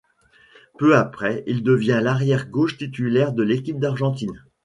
[0.79, 4.33] Peu après, il devient l'arrière gauche titulaire de l'équipe d'Argentine.